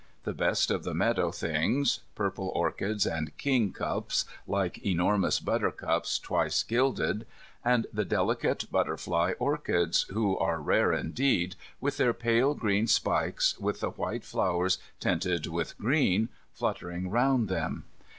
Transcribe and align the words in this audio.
The 0.23 0.33
best 0.33 0.71
of 0.71 0.83
the 0.83 0.95
meadow 0.95 1.29
things, 1.31 1.99
purple 2.15 2.49
orchids, 2.55 3.05
and 3.05 3.37
kingcups, 3.37 4.25
like 4.47 4.83
enormous 4.83 5.39
buttercups 5.39 6.17
twice 6.17 6.63
gilded, 6.63 7.27
and 7.63 7.85
the 7.93 8.03
delicate 8.03 8.65
butterfly 8.71 9.33
orchids, 9.37 10.07
who 10.09 10.35
are 10.39 10.59
rare 10.59 10.91
indeed, 10.91 11.55
with 11.79 11.97
their 11.97 12.15
pale 12.15 12.55
green 12.55 12.87
spikes, 12.87 13.59
with 13.59 13.79
the 13.79 13.91
white 13.91 14.23
flowers 14.25 14.79
tinted 14.99 15.45
with 15.45 15.77
green, 15.77 16.29
fluttering 16.51 17.11
round 17.11 17.47
them. 17.47 17.83